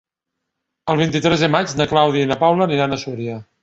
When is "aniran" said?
2.71-3.01